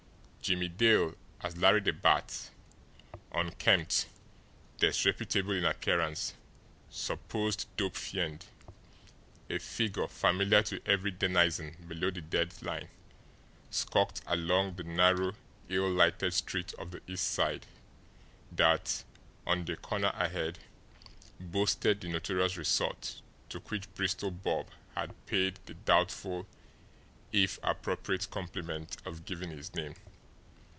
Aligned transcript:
Jimmie 0.43 0.69
Dale, 0.69 1.13
as 1.41 1.55
Larry 1.55 1.81
the 1.81 1.93
Bat, 1.93 2.49
unkempt, 3.31 4.07
disreputable 4.79 5.51
in 5.53 5.63
appearance, 5.63 6.33
supposed 6.89 7.67
dope 7.77 7.95
fiend, 7.95 8.45
a 9.51 9.59
figure 9.59 10.07
familiar 10.07 10.63
to 10.63 10.81
every 10.87 11.11
denizen 11.11 11.77
below 11.87 12.09
the 12.09 12.21
dead 12.21 12.59
line, 12.63 12.89
skulked 13.69 14.23
along 14.25 14.75
the 14.77 14.83
narrow, 14.83 15.35
ill 15.69 15.91
lighted 15.91 16.33
street 16.33 16.73
of 16.73 16.89
the 16.89 17.01
East 17.05 17.29
Side 17.29 17.67
that, 18.51 19.03
on 19.45 19.63
the 19.65 19.77
corner 19.77 20.11
ahead, 20.15 20.57
boasted 21.39 22.01
the 22.01 22.09
notorious 22.09 22.57
resort 22.57 23.21
to 23.49 23.59
which 23.67 23.93
Bristol 23.93 24.31
Bob 24.31 24.71
had 24.95 25.13
paid 25.27 25.59
the 25.67 25.75
doubtful, 25.75 26.47
if 27.31 27.59
appropriate, 27.61 28.31
compliment 28.31 28.97
of 29.05 29.23
giving 29.25 29.51
his 29.51 29.75
name. 29.75 29.93